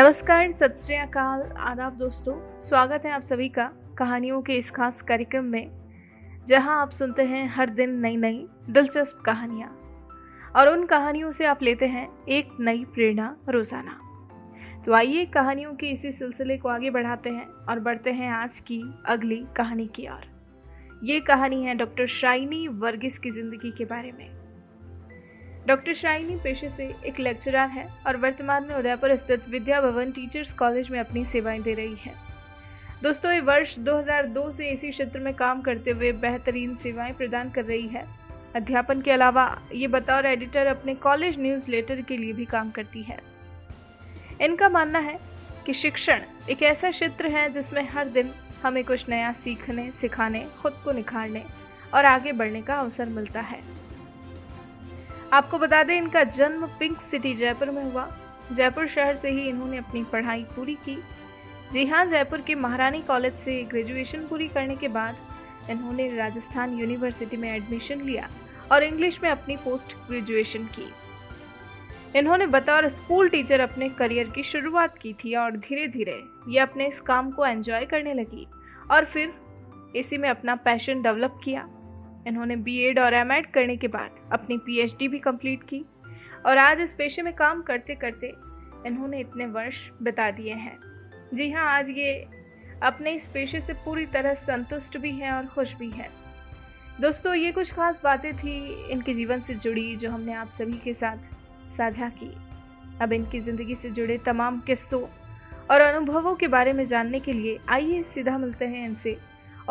नमस्कार, 0.00 0.52
सत 0.52 0.76
श्रीकाल 0.80 1.40
आदाब 1.60 1.96
दोस्तों, 1.96 2.34
स्वागत 2.60 3.02
है 3.06 3.10
आप 3.12 3.22
सभी 3.22 3.48
का 3.48 3.64
कहानियों 3.98 4.40
के 4.42 4.52
इस 4.52 4.70
खास 4.70 5.02
कार्यक्रम 5.02 5.44
में, 5.44 5.70
जहाँ 6.48 6.80
आप 6.82 6.90
सुनते 6.90 7.22
हैं 7.22 7.44
हर 7.56 7.70
दिन 7.70 7.90
नई 8.00 8.16
नई 8.16 8.46
दिलचस्प 8.70 9.20
कहानियाँ। 9.26 9.68
और 10.56 10.68
उन 10.68 10.86
कहानियों 10.86 11.30
से 11.30 11.46
आप 11.46 11.62
लेते 11.62 11.86
हैं 11.86 12.08
एक 12.28 12.56
नई 12.60 12.84
प्रेरणा, 12.84 13.34
रोज़ाना। 13.48 13.98
तो 14.86 14.92
आइए 14.92 15.26
कहानियों 15.26 15.74
के 15.74 15.86
इसी 15.86 16.12
सिलसिले 16.12 16.58
को 16.58 16.68
आगे 16.68 16.90
बढ़ाते 16.90 17.30
हैं 17.30 17.46
और 17.68 17.80
बढ़ते 17.80 18.12
हैं 18.12 18.32
आज 18.32 18.60
की 18.60 18.82
अगली 19.06 19.44
कहानी 19.56 19.86
की 19.86 20.08
ओर। 20.08 20.26
ये 21.04 21.20
कहानी 21.20 21.62
है 21.64 21.74
डॉक्टर 21.74 22.06
शाइनी 22.06 22.66
वर्गिस 22.68 23.18
की 23.18 23.30
ज़िंदगी 23.30 23.70
के 23.70 23.84
बारे 23.84 24.12
में। 24.12 24.39
डॉक्टर 25.66 25.94
शाइनी 25.94 26.36
पेशे 26.36 26.68
से 26.68 26.94
एक 27.06 27.18
लेक्चरर 27.20 27.68
है 27.68 27.88
और 28.06 28.16
वर्तमान 28.16 28.64
में 28.64 28.74
उदयपुर 28.74 29.16
स्थित 29.16 29.48
विद्या 29.48 29.80
भवन 29.80 30.12
टीचर्स 30.12 30.52
कॉलेज 30.52 30.90
में 30.90 31.00
अपनी 31.00 31.24
सेवाएँ 31.24 31.60
दे 31.62 31.74
रही 31.74 31.94
है। 31.94 32.14
दोस्तों, 33.02 33.32
ये 33.32 33.40
वर्ष 33.40 33.78
2002 33.78 34.50
से 34.50 34.68
इसी 34.68 34.90
क्षेत्र 34.90 35.18
में 35.18 35.34
काम 35.34 35.60
करते 35.60 35.90
हुए 35.90 36.12
बेहतरीन 36.12 36.76
सेवाएँ 36.76 37.12
प्रदान 37.12 37.50
कर 37.50 37.64
रही 37.64 37.86
है। 37.88 38.04
अध्यापन 38.56 39.00
के 39.00 39.10
अलावा 39.10 39.62
ये 39.74 39.86
बतौर 39.86 40.26
एडिटर 40.26 40.66
अपने 40.66 40.94
कॉलेज 40.94 41.40
न्यूज़ 41.40 41.70
लेटर 41.70 42.00
के 42.00 42.16
लिए 42.16 42.32
भी 42.32 42.44
काम 42.44 42.70
करती 42.70 43.02
है। 43.02 43.18
इनका 44.40 44.68
मानना 44.68 44.98
है 44.98 45.18
कि 45.66 45.74
शिक्षण 45.74 46.20
एक 46.50 46.62
ऐसा 46.62 46.90
क्षेत्र 46.90 47.26
है 47.26 47.48
जिसमें 47.52 47.88
हर 47.88 48.08
दिन 48.08 48.30
हमें 48.62 48.84
कुछ 48.84 49.08
नया 49.08 49.32
सीखने, 49.32 49.90
सिखाने, 50.00 50.46
खुद 50.62 50.72
को 50.72 50.92
निखारने 50.92 51.44
और 51.94 52.04
आगे 52.04 52.32
बढ़ने 52.32 52.62
का 52.62 52.74
अवसर 52.74 53.06
मिलता 53.06 53.40
है। 53.40 53.89
आपको 55.32 55.58
बता 55.58 55.82
दें, 55.82 55.96
इनका 55.96 56.22
जन्म 56.24 56.66
पिंक 56.78 57.00
सिटी 57.00 57.34
जयपुर 57.34 57.70
में 57.70 57.82
हुआ। 57.84 58.08
जयपुर 58.52 58.86
शहर 58.88 59.14
से 59.14 59.30
ही 59.30 59.48
इन्होंने 59.48 59.76
अपनी 59.78 60.02
पढ़ाई 60.04 60.42
पूरी 60.56 60.74
की। 60.84 60.96
जी 61.72 61.84
हाँ 61.86 62.04
जयपुर 62.06 62.40
के 62.40 62.54
महारानी 62.54 63.02
कॉलेज 63.02 63.34
से 63.34 63.62
ग्रेजुएशन 63.62 64.26
पूरी 64.26 64.48
करने 64.48 64.76
के 64.76 64.88
बाद 64.88 65.16
इन्होंने 65.70 66.08
राजस्थान 66.16 66.78
यूनिवर्सिटी 66.78 67.36
में 67.36 67.50
एडमिशन 67.50 68.00
लिया 68.00 68.28
और 68.72 68.82
इंग्लिश 68.82 69.22
में 69.22 69.30
अपनी 69.30 69.56
पोस्ट 69.56 69.94
ग्रेजुएशन 70.08 70.64
की। 70.76 70.92
इन्होंने 72.18 72.46
बतौर 72.48 72.88
स्कूल 72.88 73.28
टीचर 73.28 73.60
अपने 73.60 73.88
करियर 73.88 74.30
की 74.30 74.42
शुरुआत 74.42 74.98
की 74.98 75.12
थी 75.14 75.34
और 75.34 75.56
धीरे 75.58 75.86
धीरे 75.88 76.22
ये 76.48 76.58
अपने 76.58 76.86
इस 76.88 77.00
काम 77.00 77.30
को 77.30 77.46
एंजॉय 77.46 77.86
करने 77.86 78.14
लगी 78.14 78.46
और 78.90 79.04
फिर 79.04 79.32
इसी 79.96 80.18
में 80.18 80.28
अपना 80.28 80.54
पैशन 80.56 81.02
डेवलप 81.02 81.40
किया। 81.44 81.68
इन्होंने 82.26 82.56
बीएड 82.56 82.98
और 82.98 83.14
एमएड 83.14 83.50
करने 83.52 83.76
के 83.76 83.88
बाद 83.88 84.18
अपनी 84.32 84.58
पीएचडी 84.58 85.08
भी 85.08 85.18
कंप्लीट 85.18 85.62
की। 85.64 85.84
और 86.46 86.58
आज 86.58 86.80
इस 86.80 86.94
पेशे 86.94 87.22
में 87.22 87.32
काम 87.34 87.62
करते 87.62 87.94
करते 87.94 88.32
इन्होंने 88.86 89.20
इतने 89.20 89.46
वर्ष 89.48 89.88
बिता 90.02 90.30
दिए 90.30 90.54
हैं। 90.54 90.78
जी 91.34 91.50
हाँ 91.50 91.66
आज 91.68 91.90
ये 91.90 92.12
अपने 92.82 93.12
इस 93.12 93.26
पेशे 93.28 93.60
से 93.60 93.72
पूरी 93.84 94.06
तरह 94.06 94.34
संतुष्ट 94.36 94.96
भी 94.98 95.10
हैं 95.10 95.32
और 95.32 95.46
खुश 95.46 95.74
भी 95.74 95.90
हैं। 95.90 96.08
दोस्तों, 97.00 97.34
ये 97.34 97.52
कुछ 97.52 97.72
खास 97.72 98.00
बातें 98.04 98.32
थी 98.34 98.56
इनके 98.90 99.14
जीवन 99.14 99.40
से 99.40 99.54
जुड़ी 99.54 99.96
जो 99.96 100.10
हमने 100.10 100.32
आप 100.32 100.50
सभी 100.50 100.78
के 100.78 100.94
साथ 100.94 101.76
साझा 101.76 102.08
की। 102.12 102.32
अब 103.02 103.12
इनकी 103.12 103.40
ज़िंदगी 103.40 103.74
से 103.74 103.90
जुड़े 103.90 104.18
तमाम 104.18 104.60
किस्सों 104.60 105.02
और 105.70 105.80
अनुभवों 105.80 106.34
के 106.34 106.48
बारे 106.48 106.72
में 106.72 106.84
जानने 106.84 107.18
के 107.18 107.32
लिए 107.32 107.58
आइए 107.68 108.02
सीधा 108.14 108.36
मिलते 108.38 108.64
हैं 108.64 108.84
इनसे 108.86 109.16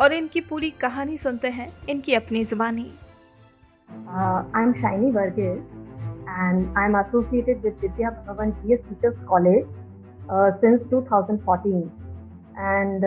और 0.00 0.12
इनकी 0.12 0.40
पूरी 0.40 0.70
कहानी 0.80 1.16
सुनते 1.18 1.48
हैं 1.50 1.68
इनकी 1.90 2.14
अपनी 2.14 2.44
जुबानी 2.44 2.90
I 3.88 4.62
am 4.62 4.72
Shiny 4.72 5.10
Varghese 5.12 5.58
and 6.28 6.78
I 6.78 6.84
am 6.84 6.96
associated 6.96 7.62
with 7.64 7.76
Vidya 7.82 8.10
Bhavan 8.26 8.50
G 8.52 8.72
S 8.72 8.80
teachers 8.88 9.24
college 9.28 9.64
since 10.60 10.84
2014 10.92 11.82
and 12.58 13.04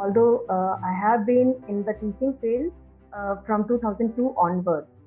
although 0.00 0.24
I 0.50 0.94
have 1.00 1.24
been 1.24 1.54
in 1.68 1.82
the 1.82 1.96
teaching 2.00 2.32
field 2.34 2.70
from 3.46 3.64
2002 3.72 4.32
onwards 4.38 5.04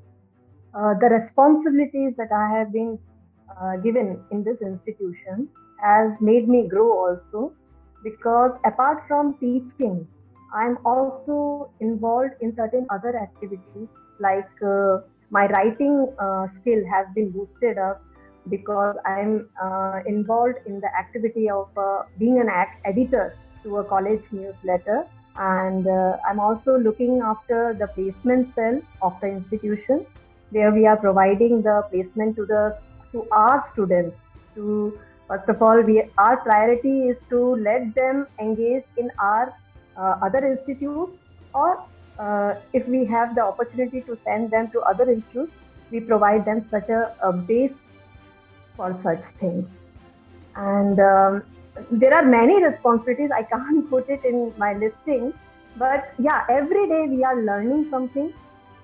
the 1.02 1.12
responsibilities 1.14 2.14
that 2.14 2.34
I 2.34 2.52
have 2.52 2.70
been 2.70 2.98
given 3.82 4.16
in 4.34 4.44
this 4.44 4.62
institution 4.62 5.48
has 5.80 6.24
made 6.24 6.48
me 6.50 6.64
grow 6.68 6.90
also 6.96 7.46
because 8.04 8.54
apart 8.66 9.00
from 9.08 9.32
teaching 9.34 10.00
I'm 10.54 10.78
also 10.86 11.72
involved 11.80 12.34
in 12.42 12.56
certain 12.56 12.88
other 12.90 13.18
activities 13.18 13.88
like 14.20 14.50
uh, 14.64 15.00
my 15.30 15.48
writing 15.48 16.14
uh, 16.20 16.48
skill 16.60 16.84
has 16.90 17.08
been 17.14 17.32
boosted 17.32 17.78
up 17.78 18.02
because 18.50 18.96
I'm 19.06 19.50
uh, 19.62 20.00
involved 20.08 20.58
in 20.66 20.80
the 20.80 20.90
activity 20.98 21.50
of 21.50 21.70
uh, 21.78 22.04
being 22.18 22.40
an 22.40 22.50
editor 22.86 23.36
to 23.64 23.78
a 23.78 23.84
college 23.84 24.24
newsletter. 24.32 25.06
And 25.36 25.88
uh, 25.88 26.18
I'm 26.28 26.40
also 26.40 26.78
looking 26.78 27.22
after 27.22 27.76
the 27.78 27.88
placement 27.88 28.54
cell 28.56 28.82
of 29.02 29.20
the 29.22 29.28
institution 29.28 30.06
where 30.50 30.72
we 30.72 30.88
are 30.88 30.98
providing 30.98 31.62
the 31.62 31.84
placement 31.92 32.36
to 32.38 32.46
the 32.46 32.80
to 33.12 33.28
our 33.32 33.64
students 33.66 34.16
to 34.56 34.98
first 35.28 35.48
of 35.48 35.62
all 35.62 35.82
we 35.82 36.04
our 36.18 36.38
priority 36.38 37.08
is 37.08 37.18
to 37.30 37.56
let 37.56 37.94
them 37.96 38.28
engage 38.40 38.84
in 38.98 39.12
our 39.20 39.54
other 40.22 40.46
institutes 40.46 41.14
or 41.54 41.84
uh, 42.20 42.56
if 42.74 42.88
we 42.88 43.06
have 43.06 43.36
the 43.36 43.42
opportunity 43.42 44.02
to 44.02 44.18
send 44.26 44.52
them 44.52 44.70
to 44.72 44.82
other 44.82 45.10
institutes, 45.10 45.54
we 45.92 46.00
provide 46.00 46.46
them 46.46 46.66
such 46.70 46.90
a, 46.90 47.16
a 47.24 47.32
base 47.32 47.74
for 48.76 48.98
such 49.04 49.24
things. 49.40 49.68
And 50.56 51.00
um, 51.00 51.44
there 51.92 52.14
are 52.14 52.26
many 52.26 52.62
responsibilities. 52.64 53.32
I 53.34 53.44
can't 53.44 53.90
put 53.94 54.10
it 54.10 54.24
in 54.26 54.54
my 54.58 54.74
listing, 54.74 55.34
but 55.78 56.14
yeah, 56.20 56.46
every 56.50 56.88
day 56.88 57.08
we 57.08 57.24
are 57.24 57.42
learning 57.42 57.88
something 57.90 58.34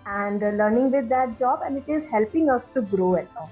and 0.05 0.41
uh, 0.41 0.49
learning 0.49 0.91
with 0.91 1.09
that 1.09 1.37
job, 1.39 1.61
and 1.65 1.77
it 1.77 1.89
is 1.91 2.03
helping 2.11 2.49
us 2.49 2.61
to 2.73 2.81
grow 2.81 3.15
at 3.15 3.27
all. 3.35 3.49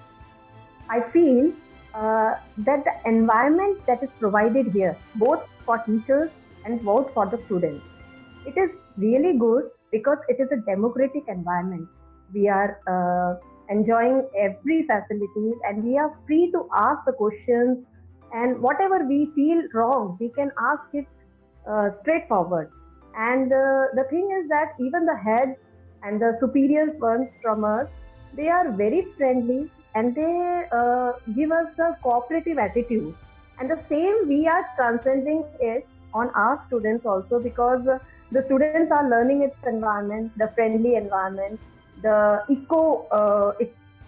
I 0.90 1.02
feel 1.12 1.52
uh, 1.94 2.36
that 2.60 2.84
the 2.86 2.94
environment 3.06 3.86
that 3.88 4.04
is 4.04 4.10
provided 4.20 4.68
here, 4.68 4.98
both 5.16 5.44
for 5.66 5.80
teachers 5.80 6.30
and 6.66 6.82
vote 6.82 7.12
for 7.14 7.26
the 7.26 7.38
students. 7.46 7.86
It 8.46 8.58
is 8.58 8.72
really 8.98 9.38
good 9.38 9.70
because 9.92 10.18
it 10.28 10.40
is 10.40 10.50
a 10.52 10.58
democratic 10.58 11.24
environment. 11.28 11.88
We 12.34 12.50
are 12.50 12.80
uh, 12.88 13.40
enjoying 13.70 14.28
every 14.38 14.86
facilities 14.88 15.56
and 15.68 15.84
we 15.84 15.98
are 15.98 16.18
free 16.28 16.52
to 16.52 16.68
ask 16.76 17.06
the 17.06 17.14
questions 17.14 17.86
and 18.34 18.60
whatever 18.60 19.06
we 19.06 19.32
feel 19.36 19.62
wrong, 19.74 20.18
we 20.20 20.30
can 20.30 20.52
ask 20.60 20.84
it 20.94 21.06
uh, 21.70 21.90
straightforward. 21.92 22.72
And 23.16 23.54
uh, 23.54 23.94
the 23.94 24.06
thing 24.10 24.28
is 24.42 24.50
that 24.50 24.74
even 24.80 25.06
the 25.06 25.16
heads 25.16 25.58
and 26.02 26.20
the 26.20 26.36
superior 26.40 26.92
ones 26.98 27.30
from 27.42 27.64
us, 27.64 27.88
they 28.36 28.50
are 28.50 28.72
very 28.72 29.08
friendly 29.18 29.70
and 29.96 30.16
they 30.16 30.64
uh, 30.72 31.14
give 31.36 31.52
us 31.52 31.68
a 31.78 31.96
cooperative 32.02 32.58
attitude. 32.58 33.16
And 33.60 33.70
the 33.70 33.80
same 33.88 34.28
we 34.28 34.48
are 34.48 34.66
transcending 34.76 35.46
it 35.60 35.88
on 36.14 36.30
our 36.30 36.64
students 36.68 37.06
also 37.06 37.40
because 37.40 37.86
the 38.32 38.44
students 38.44 38.92
are 38.92 39.10
learning 39.10 39.44
its 39.44 39.56
environment, 39.68 40.32
the 40.38 40.50
friendly 40.56 40.96
environment, 40.96 41.60
the 42.02 42.44
eco 42.50 43.06
uh, 43.12 43.54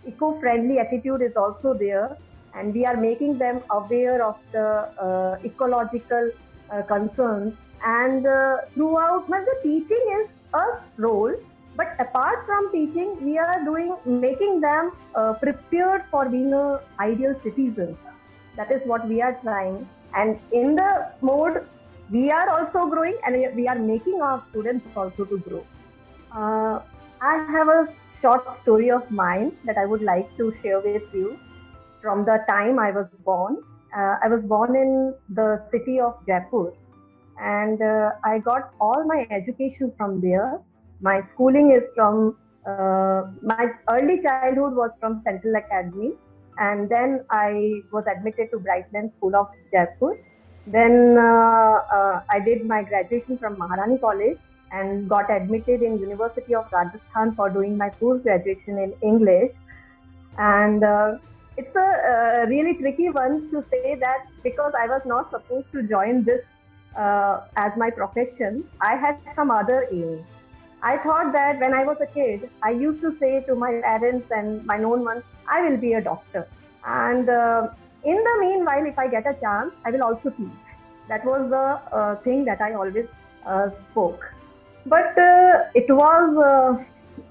eco-friendly 0.07 0.79
attitude 0.79 1.21
is 1.21 1.35
also 1.35 1.73
there, 1.73 2.17
and 2.53 2.73
we 2.73 2.85
are 2.85 2.95
making 2.95 3.37
them 3.37 3.61
aware 3.71 4.23
of 4.23 4.37
the 4.51 4.67
uh, 5.01 5.37
ecological 5.43 6.31
uh, 6.71 6.81
concerns. 6.83 7.53
And 7.83 8.25
uh, 8.25 8.57
throughout, 8.73 9.29
well, 9.29 9.45
the 9.45 9.57
teaching 9.63 10.05
is 10.19 10.27
a 10.53 10.79
role, 10.97 11.33
but 11.75 11.95
apart 11.99 12.45
from 12.45 12.71
teaching, 12.71 13.17
we 13.23 13.37
are 13.37 13.63
doing 13.63 13.95
making 14.05 14.61
them 14.61 14.91
uh, 15.13 15.33
prepared 15.33 16.05
for 16.09 16.29
being 16.29 16.53
a 16.53 16.81
ideal 16.99 17.35
citizen. 17.43 17.97
That 18.55 18.71
is 18.71 18.81
what 18.85 19.07
we 19.07 19.21
are 19.21 19.37
trying. 19.41 19.87
And 20.15 20.39
in 20.51 20.75
the 20.75 21.11
mode 21.21 21.67
we 22.09 22.31
are 22.31 22.49
also 22.49 22.87
growing 22.89 23.17
and 23.25 23.55
we 23.55 23.67
are 23.67 23.79
making 23.79 24.21
our 24.21 24.43
students 24.49 24.85
also 24.95 25.25
to 25.25 25.39
grow. 25.39 25.65
Uh, 26.31 26.81
I 27.21 27.37
have 27.49 27.67
a 27.67 27.87
short 28.21 28.55
story 28.55 28.91
of 28.91 29.09
mine 29.09 29.51
that 29.65 29.77
I 29.77 29.85
would 29.85 30.01
like 30.01 30.35
to 30.37 30.53
share 30.61 30.79
with 30.79 31.03
you 31.13 31.39
from 32.01 32.25
the 32.25 32.43
time 32.47 32.79
I 32.79 32.91
was 32.91 33.07
born. 33.23 33.57
Uh, 33.95 34.17
I 34.23 34.27
was 34.27 34.41
born 34.43 34.75
in 34.75 35.15
the 35.29 35.63
city 35.71 35.99
of 35.99 36.19
Jaipur 36.27 36.73
and 37.41 37.81
uh, 37.81 38.11
I 38.23 38.39
got 38.39 38.71
all 38.79 39.03
my 39.05 39.25
education 39.31 39.91
from 39.97 40.21
there. 40.21 40.59
My 41.01 41.21
schooling 41.33 41.71
is 41.71 41.83
from, 41.95 42.37
uh, 42.67 43.23
my 43.41 43.71
early 43.89 44.21
childhood 44.21 44.75
was 44.75 44.91
from 44.99 45.21
Central 45.23 45.55
Academy 45.55 46.13
and 46.57 46.89
then 46.89 47.25
I 47.29 47.81
was 47.91 48.05
admitted 48.05 48.51
to 48.51 48.59
Brightland 48.59 49.15
School 49.17 49.35
of 49.35 49.47
Jaipur 49.71 50.17
then 50.67 51.17
uh, 51.17 51.81
uh, 51.97 52.21
I 52.29 52.39
did 52.39 52.65
my 52.65 52.83
graduation 52.83 53.37
from 53.37 53.57
Maharani 53.57 53.97
College 53.99 54.37
and 54.71 55.07
got 55.07 55.29
admitted 55.29 55.83
in 55.83 55.99
University 55.99 56.55
of 56.55 56.71
Rajasthan 56.71 57.35
for 57.35 57.49
doing 57.49 57.77
my 57.77 57.89
post 57.89 58.23
graduation 58.23 58.79
in 58.79 58.93
English. 59.01 59.51
And 60.37 60.83
uh, 60.83 61.17
it's 61.55 61.75
a 61.75 61.79
uh, 61.79 62.45
really 62.47 62.73
tricky 62.75 63.09
one 63.09 63.49
to 63.51 63.63
say 63.71 63.95
that 63.95 64.25
because 64.43 64.73
I 64.77 64.87
was 64.87 65.01
not 65.05 65.29
supposed 65.29 65.71
to 65.71 65.83
join 65.83 66.23
this 66.23 66.41
uh, 66.97 67.41
as 67.55 67.71
my 67.77 67.89
profession, 67.89 68.63
I 68.81 68.95
had 68.95 69.19
some 69.35 69.51
other 69.51 69.87
aim. 69.91 70.25
I 70.81 70.97
thought 70.97 71.31
that 71.33 71.59
when 71.59 71.73
I 71.73 71.83
was 71.83 71.97
a 72.01 72.07
kid, 72.07 72.49
I 72.61 72.71
used 72.71 73.01
to 73.01 73.11
say 73.11 73.43
to 73.47 73.55
my 73.55 73.81
parents 73.81 74.29
and 74.31 74.65
my 74.65 74.77
known 74.77 75.03
ones, 75.03 75.23
I 75.47 75.67
will 75.67 75.77
be 75.77 75.93
a 75.93 76.01
doctor. 76.01 76.47
And 76.85 77.29
uh, 77.29 77.69
in 78.05 78.15
the 78.23 78.37
meanwhile, 78.39 78.85
if 78.85 78.97
I 78.97 79.07
get 79.07 79.25
a 79.27 79.33
chance, 79.33 79.73
I 79.83 79.91
will 79.91 80.03
also 80.03 80.29
teach. 80.29 80.65
That 81.07 81.25
was 81.25 81.49
the 81.49 81.95
uh, 81.95 82.15
thing 82.17 82.45
that 82.45 82.61
I 82.61 82.73
always 82.73 83.07
uh, 83.45 83.69
spoke. 83.71 84.23
But 84.85 85.17
uh, 85.17 85.63
it 85.73 85.89
was 85.89 86.37
uh, 86.37 86.83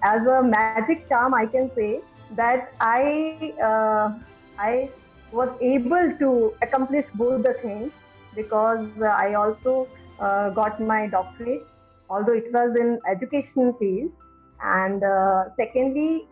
as 0.02 0.26
a 0.26 0.42
magic 0.42 1.08
charm, 1.08 1.34
I 1.34 1.46
can 1.46 1.70
say 1.74 2.00
that 2.32 2.72
I 2.80 3.54
uh, 3.62 4.18
I 4.58 4.90
was 5.32 5.48
able 5.60 6.12
to 6.18 6.54
accomplish 6.62 7.04
both 7.14 7.42
the 7.44 7.54
things 7.54 7.92
because 8.34 8.88
I 9.02 9.34
also 9.34 9.88
uh, 10.18 10.50
got 10.50 10.80
my 10.80 11.06
doctorate, 11.06 11.66
although 12.10 12.32
it 12.32 12.52
was 12.52 12.76
in 12.76 13.00
education 13.08 13.74
field. 13.78 14.10
And 14.62 15.02
secondly, 15.56 16.26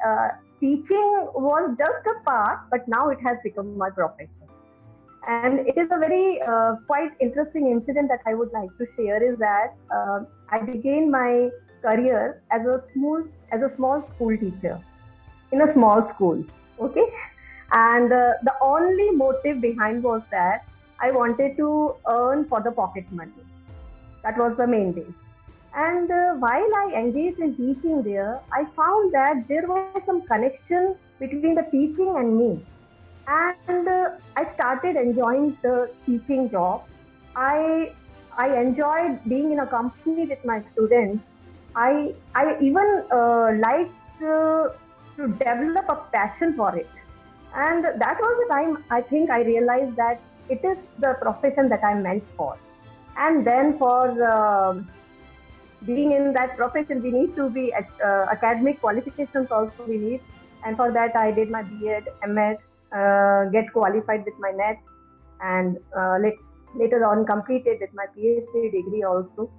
teaching 0.63 1.09
was 1.35 1.75
just 1.77 2.07
a 2.07 2.15
part, 2.25 2.61
but 2.71 2.87
now 2.87 3.09
it 3.11 3.19
has 3.27 3.37
become 3.43 3.77
my 3.77 3.91
profession. 3.91 4.49
And 5.27 5.61
it 5.71 5.77
is 5.77 5.89
a 5.91 5.99
very 5.99 6.41
uh, 6.43 6.77
quite 6.87 7.13
interesting 7.21 7.69
incident 7.71 8.09
that 8.09 8.21
I 8.27 8.35
would 8.35 8.53
like 8.53 8.71
to 8.79 8.87
share 8.97 9.23
is 9.23 9.39
that 9.39 9.75
uh, 9.97 10.21
I 10.51 10.61
began 10.61 11.11
my 11.11 11.51
career 11.83 12.43
as 12.51 12.67
a 12.67 12.83
small 12.93 13.23
as 13.53 13.63
a 13.63 13.71
small 13.77 14.03
school 14.15 14.37
teacher 14.37 14.81
in 15.53 15.63
a 15.63 15.73
small 15.73 16.05
school. 16.09 16.45
Okay, 16.81 17.07
and 17.73 18.13
uh, 18.13 18.33
the 18.43 18.55
only 18.61 19.11
motive 19.11 19.61
behind 19.61 20.03
was 20.03 20.23
that 20.31 20.67
I 21.01 21.11
wanted 21.11 21.57
to 21.57 21.95
earn 22.09 22.45
for 22.49 22.61
the 22.61 22.73
pocket 22.73 23.11
money. 23.11 23.47
That 24.25 24.39
was 24.39 24.57
the 24.57 24.67
main 24.67 24.93
thing. 24.95 25.15
And 25.75 26.11
uh, 26.11 26.33
while 26.35 26.75
I 26.77 26.93
engaged 26.95 27.39
in 27.39 27.55
teaching 27.57 28.03
there, 28.03 28.41
I 28.53 28.65
found 28.77 29.13
that 29.15 29.49
there 29.49 29.67
was 29.67 30.03
some 30.05 30.23
connection 30.27 30.97
between 31.19 31.55
the 31.55 31.67
teaching 31.71 32.15
and 32.17 32.37
me. 32.39 32.67
And 33.27 33.89
uh, 33.89 34.11
I 34.37 34.53
started 34.55 34.97
enjoying 34.97 35.57
the 35.63 35.91
teaching 36.05 36.51
job. 36.51 36.83
I 37.35 37.93
I 38.37 38.61
enjoyed 38.61 39.21
being 39.29 39.53
in 39.53 39.61
a 39.61 39.67
company 39.67 40.27
with 40.27 40.45
my 40.45 40.63
students. 40.73 41.25
I 41.75 42.15
I 42.35 42.57
even 42.61 43.05
uh, 43.11 43.53
liked 43.59 44.23
uh, 44.23 44.69
to 45.17 45.29
develop 45.39 45.89
a 45.89 45.97
passion 46.13 46.55
for 46.55 46.77
it. 46.77 46.91
And 47.55 47.85
that 47.85 48.21
was 48.21 48.35
the 48.43 48.55
time 48.55 48.85
I 48.91 49.01
think 49.01 49.31
I 49.31 49.43
realized 49.43 49.97
that 49.97 50.21
it 50.49 50.65
is 50.65 50.77
the 50.99 51.15
profession 51.21 51.69
that 51.69 51.85
I'm 51.85 52.03
meant 52.03 52.25
for. 52.37 52.59
And 53.17 53.47
then 53.47 53.79
for 53.79 54.03
uh, 54.23 54.83
being 55.87 56.13
in 56.13 56.33
that 56.35 56.57
profession, 56.57 57.03
we 57.03 57.11
need 57.11 57.35
to 57.37 57.49
be 57.51 57.73
at 57.73 57.89
uh, 58.05 58.27
academic 58.31 58.81
qualifications 58.81 59.51
also 59.51 59.85
we 59.87 59.99
need. 59.99 60.21
And 60.65 60.77
for 60.77 60.93
that, 60.93 61.17
I 61.17 61.33
did 61.33 61.51
my 61.51 61.63
B.Ed, 61.63 62.09
M.Ed, 62.23 62.59
uh, 62.97 63.47
get 63.51 63.73
qualified 63.73 64.25
with 64.25 64.35
my 64.39 64.53
NET, 64.53 64.79
and 65.41 65.79
uh, 65.97 66.19
later 66.77 67.05
on 67.05 67.27
completed 67.27 67.79
with 67.81 67.91
my 67.95 68.07
PhD 68.17 68.71
degree 68.71 69.03
also. 69.03 69.51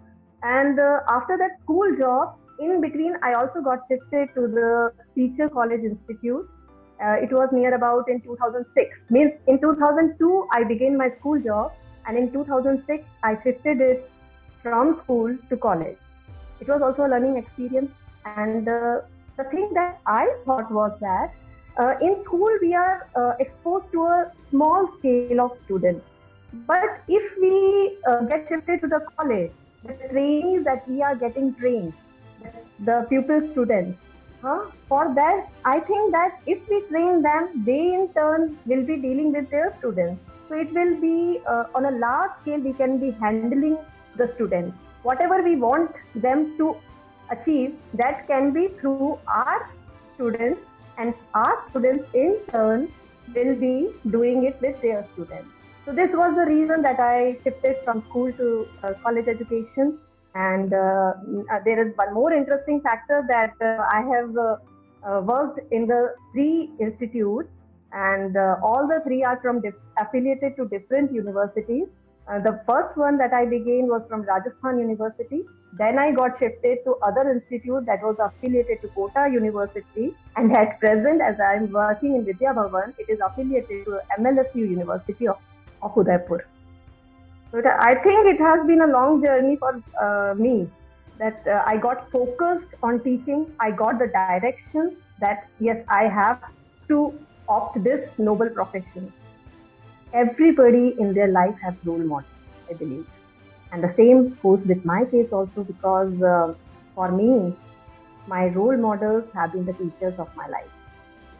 And 0.43 0.79
uh, 0.79 0.99
after 1.09 1.37
that 1.37 1.59
school 1.63 1.95
job, 1.97 2.35
in 2.59 2.79
between, 2.79 3.15
I 3.21 3.33
also 3.33 3.61
got 3.61 3.79
shifted 3.89 4.29
to 4.35 4.47
the 4.47 4.93
Teacher 5.15 5.49
College 5.49 5.81
Institute 5.81 6.49
uh, 7.03 7.17
it 7.21 7.31
was 7.31 7.49
near 7.51 7.73
about 7.73 8.07
in 8.07 8.21
2006. 8.21 8.97
Means 9.09 9.33
in 9.47 9.59
2002 9.59 10.47
I 10.51 10.63
began 10.63 10.97
my 10.97 11.09
school 11.19 11.39
job, 11.39 11.73
and 12.07 12.17
in 12.17 12.31
2006 12.31 13.03
I 13.23 13.35
shifted 13.43 13.81
it 13.81 14.09
from 14.61 14.93
school 14.93 15.35
to 15.49 15.57
college. 15.57 15.97
It 16.59 16.67
was 16.67 16.81
also 16.81 17.05
a 17.05 17.09
learning 17.09 17.37
experience, 17.37 17.91
and 18.25 18.67
uh, 18.67 19.01
the 19.37 19.43
thing 19.45 19.71
that 19.73 19.99
I 20.05 20.33
thought 20.45 20.71
was 20.71 20.91
that 21.01 21.33
uh, 21.77 21.95
in 22.01 22.21
school 22.21 22.49
we 22.61 22.73
are 22.73 23.07
uh, 23.15 23.33
exposed 23.39 23.91
to 23.91 24.03
a 24.03 24.31
small 24.49 24.89
scale 24.99 25.41
of 25.41 25.57
students, 25.57 26.05
but 26.67 27.01
if 27.07 27.35
we 27.41 27.97
uh, 28.07 28.21
get 28.21 28.47
shifted 28.47 28.81
to 28.81 28.87
the 28.87 29.05
college, 29.17 29.51
the 29.83 29.93
trainees 30.09 30.63
that 30.65 30.87
we 30.87 31.01
are 31.01 31.15
getting 31.15 31.53
trained, 31.55 31.93
the 32.79 33.05
pupil 33.09 33.41
students 33.41 33.97
Huh? 34.43 34.65
For 34.89 35.13
that, 35.15 35.47
I 35.63 35.79
think 35.79 36.11
that 36.11 36.41
if 36.45 36.67
we 36.67 36.81
train 36.89 37.21
them, 37.21 37.63
they 37.65 37.93
in 37.93 38.09
turn 38.13 38.57
will 38.65 38.83
be 38.85 38.97
dealing 38.97 39.31
with 39.31 39.49
their 39.49 39.73
students. 39.77 40.21
So 40.49 40.55
it 40.55 40.73
will 40.73 40.99
be 40.99 41.39
uh, 41.47 41.63
on 41.73 41.85
a 41.85 41.91
large 41.91 42.31
scale, 42.41 42.59
we 42.59 42.73
can 42.73 42.97
be 42.97 43.11
handling 43.11 43.77
the 44.17 44.27
students. 44.27 44.75
Whatever 45.03 45.41
we 45.43 45.55
want 45.55 45.91
them 46.15 46.57
to 46.57 46.75
achieve, 47.29 47.75
that 47.93 48.27
can 48.27 48.51
be 48.51 48.67
through 48.79 49.19
our 49.27 49.69
students, 50.15 50.61
and 50.97 51.13
our 51.33 51.63
students 51.69 52.05
in 52.13 52.39
turn 52.49 52.91
will 53.35 53.55
be 53.55 53.89
doing 54.09 54.45
it 54.45 54.59
with 54.61 54.81
their 54.81 55.05
students. 55.13 55.49
So 55.85 55.91
this 55.91 56.11
was 56.13 56.35
the 56.35 56.45
reason 56.45 56.81
that 56.81 56.99
I 56.99 57.37
shifted 57.43 57.77
from 57.83 58.03
school 58.05 58.31
to 58.33 58.67
uh, 58.83 58.93
college 59.03 59.27
education 59.27 59.99
and 60.35 60.73
uh, 60.73 61.13
uh, 61.51 61.59
there 61.63 61.87
is 61.87 61.95
one 61.95 62.13
more 62.13 62.33
interesting 62.33 62.81
factor 62.81 63.23
that 63.27 63.53
uh, 63.61 63.83
I 63.91 64.01
have 64.01 64.35
uh, 64.37 65.21
worked 65.21 65.59
in 65.71 65.85
the 65.85 66.15
three 66.31 66.71
institutes, 66.79 67.49
and 67.91 68.35
all 68.63 68.87
the 68.87 69.01
three 69.05 69.23
are 69.23 69.39
from 69.41 69.61
dif- 69.61 69.75
affiliated 69.99 70.55
to 70.57 70.67
different 70.67 71.13
universities. 71.13 71.87
The 72.27 72.61
first 72.65 72.97
one 72.97 73.17
that 73.17 73.33
I 73.33 73.45
began 73.45 73.87
was 73.87 74.03
from 74.07 74.21
Rajasthan 74.21 74.79
University. 74.79 75.43
Then 75.73 75.97
I 75.97 76.11
got 76.11 76.39
shifted 76.39 76.79
to 76.85 76.95
other 77.03 77.29
institute 77.29 77.85
that 77.85 78.01
was 78.01 78.15
affiliated 78.19 78.81
to 78.81 78.87
Kota 78.89 79.29
University, 79.31 80.15
and 80.35 80.55
at 80.55 80.79
present, 80.79 81.21
as 81.21 81.39
I 81.39 81.55
am 81.55 81.71
working 81.71 82.15
in 82.15 82.25
Vidya 82.25 82.53
Bhavan, 82.53 82.93
it 82.97 83.09
is 83.09 83.19
affiliated 83.19 83.85
to 83.85 83.99
MLSU 84.19 84.55
University 84.55 85.27
of, 85.27 85.37
of 85.81 85.97
Udaipur. 85.97 86.45
But 87.51 87.65
I 87.67 87.95
think 87.95 88.27
it 88.27 88.39
has 88.39 88.65
been 88.65 88.81
a 88.81 88.87
long 88.87 89.23
journey 89.23 89.57
for 89.57 89.81
uh, 90.01 90.33
me 90.35 90.69
that 91.19 91.45
uh, 91.47 91.63
I 91.65 91.77
got 91.77 92.09
focused 92.11 92.67
on 92.81 93.03
teaching. 93.03 93.51
I 93.59 93.71
got 93.71 93.99
the 93.99 94.07
direction 94.07 94.97
that 95.19 95.47
yes, 95.59 95.83
I 95.87 96.07
have 96.07 96.41
to 96.87 97.13
opt 97.47 97.83
this 97.83 98.09
noble 98.17 98.49
profession. 98.49 99.11
Everybody 100.13 100.95
in 100.99 101.13
their 101.13 101.27
life 101.27 101.55
has 101.63 101.75
role 101.83 102.03
models, 102.03 102.41
I 102.69 102.73
believe. 102.73 103.05
And 103.71 103.83
the 103.83 103.93
same 103.95 104.37
goes 104.41 104.65
with 104.65 104.83
my 104.85 105.05
case 105.05 105.29
also 105.31 105.63
because 105.63 106.21
uh, 106.21 106.53
for 106.95 107.11
me, 107.11 107.55
my 108.27 108.47
role 108.47 108.77
models 108.77 109.25
have 109.33 109.53
been 109.53 109.65
the 109.65 109.73
teachers 109.73 110.15
of 110.19 110.29
my 110.35 110.47
life. 110.47 110.71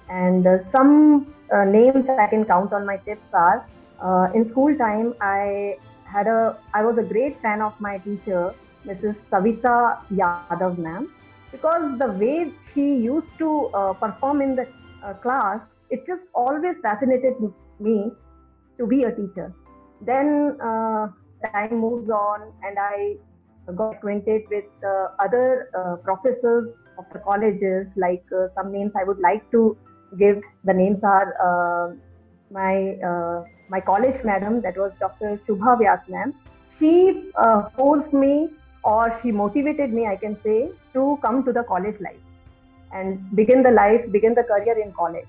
And 0.10 0.46
uh, 0.48 0.64
some 0.72 1.34
uh, 1.54 1.66
names 1.66 2.06
that 2.08 2.20
I 2.20 2.28
can 2.28 2.46
count 2.46 2.74
on 2.74 2.86
my 2.86 2.98
tips 2.98 3.28
are 3.34 3.66
uh, 4.04 4.28
in 4.34 4.46
school 4.46 4.76
time, 4.76 5.14
I 5.22 5.78
had 6.04 6.28
a 6.28 6.58
I 6.74 6.84
was 6.84 6.98
a 6.98 7.04
great 7.04 7.42
fan 7.42 7.62
of 7.62 7.74
my 7.80 7.98
teacher, 8.00 8.54
Mrs. 8.86 9.16
Savita 9.32 9.98
Yadav 10.12 10.60
ma'am, 10.60 10.90
because 11.32 11.72
the 11.80 11.90
way 11.94 12.34
she 12.74 12.76
used 12.96 13.20
to 13.40 13.70
uh, 13.74 13.94
perform 13.94 14.42
in 14.42 14.56
the 14.56 14.68
uh, 15.02 15.14
class, 15.14 15.60
it 15.90 16.06
just 16.06 16.24
always 16.34 16.76
fascinated 16.82 17.36
me 17.80 18.12
to 18.78 18.88
be 18.88 19.04
a 19.04 19.12
teacher. 19.12 19.54
Then 20.02 20.58
uh, 20.62 21.08
time 21.54 21.80
moves 21.80 22.10
on, 22.10 22.52
and 22.64 22.78
I 22.80 23.16
got 23.76 23.96
acquainted 23.96 24.44
with 24.50 24.66
uh, 24.86 25.08
other 25.20 25.70
uh, 25.78 25.96
professors 25.98 26.74
of 26.98 27.06
the 27.14 27.20
colleges. 27.20 27.88
Like 27.96 28.26
uh, 28.36 28.48
some 28.56 28.72
names 28.72 28.94
I 28.96 29.04
would 29.04 29.20
like 29.20 29.50
to 29.52 29.78
give. 30.18 30.42
The 30.64 30.74
names 30.74 31.04
are 31.04 31.98
my 32.52 32.98
my 33.70 33.80
college 33.80 34.24
madam, 34.24 34.62
that 34.62 34.78
was 34.78 34.92
Dr. 35.00 35.40
Shubha 35.48 35.78
Vyas 35.80 36.08
ma'am, 36.08 36.34
she 36.80 37.32
uh, 37.36 37.70
forced 37.78 38.14
me 38.14 38.50
or 38.84 39.18
she 39.22 39.32
motivated 39.32 39.94
me, 39.94 40.08
I 40.08 40.16
can 40.16 40.38
say, 40.44 40.70
to 40.94 41.18
come 41.22 41.44
to 41.46 41.54
the 41.54 41.64
college 41.64 42.00
life 42.02 42.24
and 42.92 43.36
begin 43.36 43.64
the 43.64 43.72
life, 43.72 44.12
begin 44.12 44.36
the 44.36 44.44
career 44.44 44.78
in 44.80 44.92
college. 44.92 45.28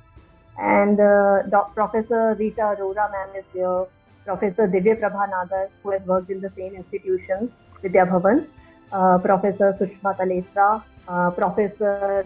And 0.59 1.01
uh, 1.01 1.65
Professor 1.75 2.35
Rita 2.39 2.63
Arora 2.63 3.11
ma'am 3.11 3.31
is 3.37 3.45
here, 3.53 3.87
Professor 4.25 4.69
Divya 4.69 5.01
Prabha 5.01 5.29
Nagar, 5.29 5.69
who 5.83 5.91
has 5.91 6.03
worked 6.03 6.31
in 6.31 6.41
the 6.41 6.51
same 6.57 6.75
institution, 6.75 7.53
Vidya 7.83 8.07
Bhavan, 8.07 8.47
uh, 8.93 9.19
Professor 9.19 9.77
Sushma 9.79 10.17
Talesra, 10.17 10.83
uh, 11.09 11.31
Professor 11.31 12.25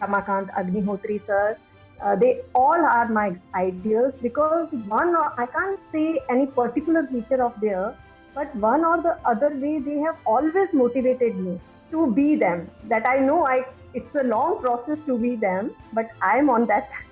Ramakant 0.00 0.50
Agnihotri 0.54 1.24
sir, 1.26 1.56
uh, 2.02 2.14
they 2.16 2.42
all 2.54 2.84
are 2.84 3.08
my 3.08 3.34
ideals 3.54 4.12
because 4.20 4.68
one 4.86 5.14
I 5.16 5.46
can't 5.46 5.80
say 5.92 6.20
any 6.28 6.46
particular 6.46 7.06
feature 7.06 7.42
of 7.42 7.58
theirs, 7.60 7.94
but 8.34 8.54
one 8.56 8.84
or 8.84 9.00
the 9.02 9.18
other 9.24 9.50
way 9.50 9.78
they 9.78 9.98
have 9.98 10.16
always 10.26 10.68
motivated 10.72 11.36
me 11.36 11.58
to 11.90 12.12
be 12.12 12.36
them. 12.36 12.70
That 12.84 13.08
I 13.08 13.18
know 13.18 13.46
I 13.46 13.64
it's 13.94 14.14
a 14.14 14.24
long 14.24 14.60
process 14.60 14.98
to 15.06 15.16
be 15.18 15.36
them, 15.36 15.74
but 15.94 16.10
I'm 16.20 16.50
on 16.50 16.66
that 16.66 16.90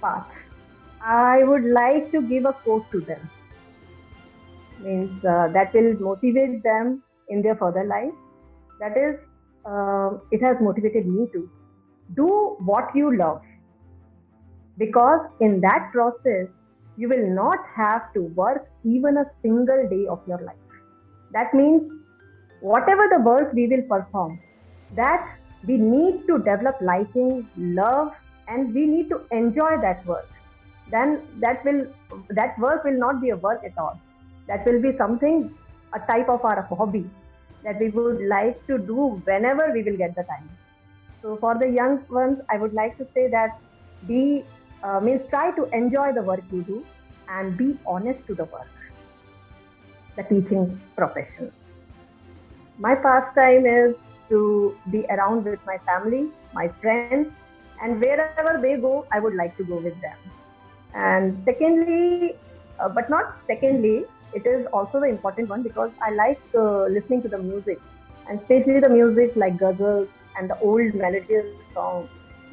path. 0.00 0.26
I 1.00 1.44
would 1.44 1.64
like 1.64 2.10
to 2.12 2.22
give 2.22 2.44
a 2.44 2.52
quote 2.52 2.90
to 2.92 3.00
them. 3.00 3.28
Means 4.80 5.24
uh, 5.24 5.48
that 5.52 5.72
will 5.74 5.94
motivate 5.98 6.62
them 6.62 7.02
in 7.28 7.42
their 7.42 7.56
further 7.56 7.84
life. 7.84 8.12
That 8.80 8.96
is, 8.96 9.16
uh, 9.64 10.18
it 10.30 10.42
has 10.42 10.56
motivated 10.60 11.06
me 11.06 11.28
to 11.32 11.50
do 12.14 12.56
what 12.60 12.94
you 12.94 13.16
love. 13.16 13.42
Because 14.76 15.20
in 15.40 15.60
that 15.60 15.90
process, 15.92 16.46
you 16.96 17.08
will 17.08 17.28
not 17.28 17.58
have 17.74 18.12
to 18.14 18.22
work 18.22 18.68
even 18.84 19.16
a 19.18 19.24
single 19.42 19.88
day 19.88 20.06
of 20.08 20.20
your 20.26 20.38
life. 20.38 20.56
That 21.32 21.52
means 21.54 21.90
whatever 22.60 23.08
the 23.08 23.20
work 23.20 23.52
we 23.52 23.66
will 23.66 23.82
perform, 23.82 24.40
that 24.96 25.36
we 25.66 25.76
need 25.76 26.26
to 26.26 26.38
develop 26.38 26.76
liking, 26.80 27.48
love, 27.56 28.12
and 28.48 28.74
we 28.74 28.86
need 28.86 29.08
to 29.10 29.20
enjoy 29.30 29.78
that 29.82 30.04
work. 30.06 30.28
Then 30.90 31.22
that 31.40 31.64
will 31.64 31.86
that 32.30 32.58
work 32.58 32.84
will 32.84 32.98
not 32.98 33.20
be 33.20 33.30
a 33.30 33.36
work 33.36 33.62
at 33.64 33.76
all. 33.78 34.00
That 34.46 34.64
will 34.66 34.80
be 34.80 34.96
something 34.96 35.54
a 35.94 36.00
type 36.12 36.28
of 36.28 36.44
our 36.44 36.62
hobby 36.62 37.08
that 37.64 37.78
we 37.80 37.88
would 37.90 38.22
like 38.28 38.66
to 38.66 38.78
do 38.78 39.20
whenever 39.24 39.70
we 39.72 39.82
will 39.82 39.96
get 39.96 40.14
the 40.14 40.22
time. 40.24 40.48
So 41.22 41.36
for 41.36 41.58
the 41.58 41.68
young 41.68 42.04
ones, 42.08 42.38
I 42.48 42.56
would 42.58 42.72
like 42.72 42.96
to 42.98 43.06
say 43.14 43.28
that 43.28 43.58
be 44.06 44.44
uh, 44.82 45.00
means 45.00 45.22
try 45.28 45.50
to 45.52 45.64
enjoy 45.76 46.12
the 46.12 46.22
work 46.22 46.42
you 46.52 46.62
do 46.62 46.84
and 47.28 47.56
be 47.56 47.78
honest 47.86 48.26
to 48.28 48.34
the 48.34 48.44
work, 48.44 48.68
the 50.16 50.22
teaching 50.22 50.80
profession. 50.96 51.52
My 52.78 52.94
pastime 52.94 53.66
is 53.66 53.96
to 54.28 54.76
be 54.90 55.04
around 55.06 55.44
with 55.44 55.58
my 55.66 55.78
family, 55.78 56.28
my 56.54 56.68
friends, 56.80 57.32
and 57.82 58.00
wherever 58.00 58.60
they 58.60 58.76
go, 58.76 59.06
I 59.12 59.20
would 59.20 59.34
like 59.34 59.56
to 59.56 59.64
go 59.64 59.76
with 59.76 60.00
them. 60.00 60.16
And 60.94 61.42
secondly, 61.44 62.34
uh, 62.80 62.88
but 62.88 63.10
not 63.10 63.24
secondly, 63.46 64.04
it 64.34 64.46
is 64.46 64.66
also 64.72 65.00
the 65.00 65.06
important 65.06 65.48
one 65.48 65.62
because 65.62 65.90
I 66.02 66.12
like 66.12 66.40
uh, 66.56 66.84
listening 66.84 67.22
to 67.22 67.28
the 67.28 67.38
music, 67.38 67.78
and 68.28 68.40
especially 68.40 68.80
the 68.80 68.88
music 68.88 69.32
like 69.36 69.56
ghazals 69.58 70.08
and 70.36 70.50
the 70.50 70.58
old 70.60 70.94
melodious 70.94 71.46
songs. 71.74 72.08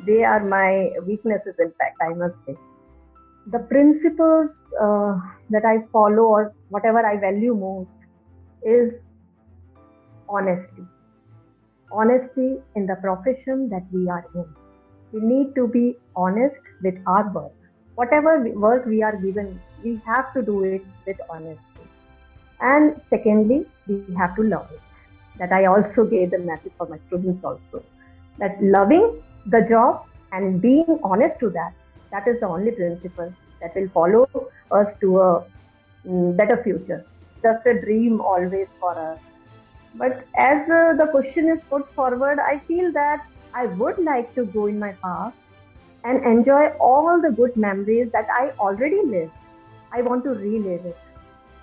They 0.05 0.24
are 0.24 0.44
my 0.44 0.91
weaknesses, 1.05 1.55
in 1.60 1.72
fact, 1.79 1.98
I 2.01 2.13
must 2.13 2.36
say. 2.46 2.55
The 3.51 3.60
principles 3.60 4.50
uh, 4.82 5.17
that 5.50 5.65
I 5.65 5.86
follow 5.91 6.24
or 6.24 6.53
whatever 6.70 7.05
I 7.05 7.20
value 7.20 7.55
most 7.55 7.91
is 8.63 9.00
honesty. 10.27 10.86
Honesty 11.91 12.58
in 12.75 12.88
the 12.88 12.96
profession 12.96 13.70
that 13.70 13.84
we 13.91 14.10
are 14.10 14.25
in. 14.34 14.64
We 15.15 15.22
need 15.22 15.55
to 15.55 15.65
be 15.65 15.95
honest 16.13 16.60
with 16.84 16.95
our 17.07 17.31
work. 17.31 17.53
Whatever 17.95 18.31
work 18.50 18.86
we 18.86 19.01
are 19.01 19.15
given, 19.15 19.62
we 19.81 20.01
have 20.05 20.34
to 20.34 20.41
do 20.41 20.65
it 20.65 20.81
with 21.07 21.22
honesty. 21.29 21.86
And 22.60 23.01
secondly, 23.10 23.65
we 23.88 24.13
have 24.17 24.36
to 24.36 24.43
love 24.43 24.67
it. 24.74 24.81
That 25.38 25.53
I 25.53 25.67
also 25.67 26.03
gave 26.03 26.31
the 26.31 26.39
message 26.39 26.74
for 26.77 26.88
my 26.88 27.00
students 27.07 27.45
also. 27.45 27.81
That 28.39 28.62
loving 28.62 29.24
the 29.45 29.62
job 29.62 30.05
and 30.34 30.62
being 30.62 31.00
honest 31.01 31.39
to 31.39 31.50
that, 31.51 31.72
that 32.12 32.27
is 32.27 32.41
the 32.41 32.48
only 32.48 32.72
principle 32.72 33.34
that 33.62 33.74
will 33.74 33.88
follow 33.93 34.27
us 34.72 34.93
to 35.00 35.22
a 35.22 35.45
mm, 36.05 36.36
better 36.36 36.62
future. 36.62 37.05
Just 37.41 37.65
a 37.65 37.79
dream 37.79 38.19
always 38.19 38.67
for 38.81 39.00
us. 39.00 39.19
But 39.93 40.25
as 40.36 40.69
uh, 40.69 40.93
the 40.98 41.07
question 41.10 41.48
is 41.48 41.62
put 41.69 41.89
forward, 41.93 42.38
I 42.38 42.60
feel 42.67 42.91
that 42.91 43.25
I 43.55 43.65
would 43.67 43.97
like 43.97 44.35
to 44.35 44.45
go 44.45 44.67
in 44.67 44.77
my 44.77 44.91
past 45.03 45.41
and 46.03 46.24
enjoy 46.24 46.67
all 46.89 47.21
the 47.21 47.31
good 47.31 47.55
memories 47.55 48.12
that 48.12 48.27
I 48.29 48.50
already 48.59 49.01
lived. 49.03 49.31
I 49.91 50.01
want 50.01 50.24
to 50.25 50.31
relive 50.31 50.85
it 50.85 50.97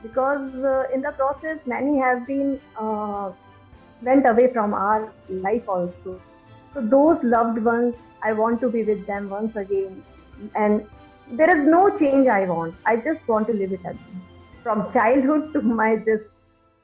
because 0.03 0.55
uh, 0.65 0.85
in 0.93 1.03
the 1.03 1.13
process, 1.13 1.59
many 1.67 1.99
have 1.99 2.27
been 2.27 2.61
uh, 2.77 3.31
went 4.03 4.29
away 4.29 4.53
from 4.53 4.75
our 4.75 5.13
life 5.29 5.69
also. 5.69 6.21
So 6.75 6.81
those 6.81 7.23
loved 7.23 7.59
ones, 7.59 7.95
I 8.23 8.33
want 8.33 8.61
to 8.63 8.71
be 8.71 8.83
with 8.83 9.07
them 9.07 9.29
once 9.29 9.55
again, 9.55 10.03
and 10.55 10.87
there 11.31 11.57
is 11.57 11.65
no 11.67 11.97
change 11.99 12.27
I 12.27 12.45
want. 12.47 12.75
I 12.87 12.97
just 12.97 13.29
want 13.29 13.47
to 13.49 13.53
live 13.53 13.73
it 13.73 13.81
again. 13.81 14.23
From 14.63 14.93
childhood 14.93 15.53
to 15.53 15.63
my 15.63 15.97
this 15.97 16.23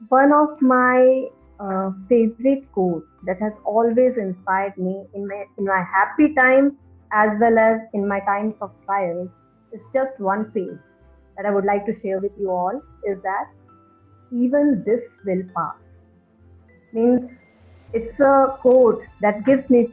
one 0.09 0.31
of 0.31 0.61
my 0.61 1.27
uh, 1.59 1.91
favorite 2.07 2.71
quote 2.71 3.05
that 3.25 3.39
has 3.39 3.53
always 3.65 4.17
inspired 4.17 4.77
me 4.77 5.05
in 5.13 5.27
my 5.27 5.45
in 5.57 5.65
my 5.65 5.83
happy 5.83 6.33
times 6.33 6.73
as 7.11 7.29
well 7.39 7.57
as 7.57 7.79
in 7.93 8.07
my 8.07 8.19
times 8.21 8.55
of 8.61 8.71
trial 8.85 9.27
is 9.73 9.81
just 9.93 10.19
one 10.19 10.51
phrase 10.51 10.77
that 11.35 11.45
I 11.45 11.51
would 11.51 11.65
like 11.65 11.85
to 11.85 11.99
share 12.01 12.19
with 12.19 12.31
you 12.39 12.51
all 12.51 12.81
is 13.05 13.21
that 13.23 13.49
even 14.31 14.83
this 14.85 15.01
will 15.25 15.43
pass. 15.55 15.75
Means 16.93 17.29
it's 17.93 18.19
a 18.19 18.57
quote 18.61 19.03
that 19.21 19.45
gives 19.45 19.69
me 19.69 19.89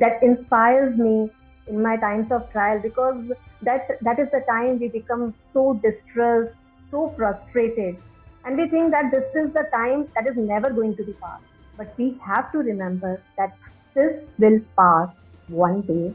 that 0.00 0.22
inspires 0.22 0.96
me 0.96 1.30
in 1.66 1.82
my 1.82 1.96
times 1.96 2.30
of 2.30 2.50
trial 2.50 2.80
because 2.80 3.16
that 3.62 3.88
that 4.02 4.18
is 4.18 4.28
the 4.30 4.40
time 4.48 4.78
we 4.78 4.88
become 4.88 5.34
so 5.52 5.74
distressed, 5.82 6.54
so 6.90 7.12
frustrated, 7.16 7.96
and 8.44 8.56
we 8.56 8.68
think 8.68 8.90
that 8.90 9.10
this 9.10 9.24
is 9.34 9.52
the 9.52 9.68
time 9.72 10.08
that 10.14 10.26
is 10.26 10.36
never 10.36 10.70
going 10.70 10.96
to 10.96 11.04
be 11.04 11.12
passed. 11.14 11.44
But 11.76 11.94
we 11.96 12.18
have 12.24 12.50
to 12.52 12.58
remember 12.58 13.22
that 13.36 13.56
this 13.94 14.30
will 14.38 14.60
pass 14.76 15.08
one 15.48 15.82
day, 15.82 16.14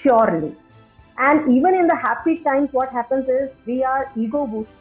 surely. 0.00 0.54
And 1.18 1.50
even 1.50 1.74
in 1.74 1.86
the 1.86 1.96
happy 1.96 2.38
times, 2.38 2.72
what 2.72 2.90
happens 2.90 3.28
is 3.28 3.50
we 3.66 3.84
are 3.84 4.10
ego 4.16 4.46
boosted. 4.46 4.74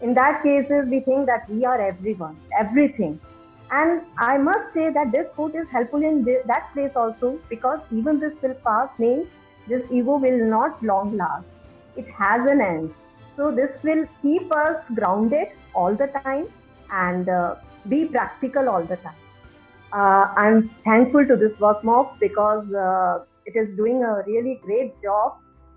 In 0.00 0.14
that 0.14 0.42
cases, 0.42 0.86
we 0.88 1.00
think 1.00 1.26
that 1.26 1.48
we 1.48 1.64
are 1.64 1.80
everyone, 1.80 2.36
everything. 2.58 3.20
And 3.70 4.02
I 4.18 4.38
must 4.38 4.72
say 4.74 4.90
that 4.90 5.12
this 5.12 5.28
quote 5.28 5.54
is 5.54 5.66
helpful 5.68 6.02
in 6.02 6.24
that 6.24 6.70
place 6.74 6.92
also 6.94 7.38
because 7.48 7.80
even 7.90 8.20
this 8.20 8.34
will 8.42 8.54
pass 8.54 8.88
means 8.98 9.26
this 9.68 9.82
ego 9.90 10.16
will 10.16 10.44
not 10.44 10.82
long 10.82 11.16
last. 11.16 11.50
It 11.96 12.06
has 12.08 12.48
an 12.50 12.60
end. 12.60 12.94
So 13.36 13.50
this 13.50 13.70
will 13.82 14.06
keep 14.22 14.52
us 14.52 14.76
grounded 14.94 15.48
all 15.74 15.94
the 15.94 16.06
time 16.24 16.46
and 16.90 17.28
uh, 17.28 17.56
be 17.88 18.06
practical 18.06 18.68
all 18.68 18.82
the 18.82 18.96
time. 18.96 19.16
Uh, 19.92 20.32
I'm 20.36 20.70
thankful 20.84 21.26
to 21.26 21.36
this 21.36 21.52
WorkMob 21.54 22.18
because 22.20 22.72
uh, 22.72 23.24
it 23.46 23.56
is 23.56 23.76
doing 23.76 24.02
a 24.02 24.22
really 24.26 24.60
great 24.64 24.92
job 25.02 25.34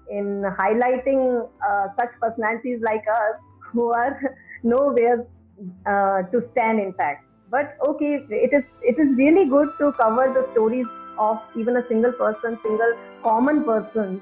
in 0.09 0.43
highlighting 0.57 1.49
uh, 1.67 1.87
such 1.95 2.09
personalities 2.21 2.81
like 2.81 3.03
us 3.07 3.35
who 3.71 3.91
are 3.91 4.37
nowhere 4.63 5.25
uh, 5.85 6.21
to 6.31 6.41
stand 6.51 6.79
in 6.79 6.93
fact 6.93 7.25
but 7.49 7.77
okay 7.85 8.25
it 8.29 8.53
is 8.53 8.63
it 8.81 8.99
is 8.99 9.15
really 9.17 9.45
good 9.45 9.69
to 9.79 9.91
cover 9.93 10.31
the 10.33 10.43
stories 10.51 10.85
of 11.17 11.39
even 11.55 11.77
a 11.77 11.87
single 11.87 12.11
person 12.11 12.57
single 12.63 12.93
common 13.23 13.63
person 13.63 14.21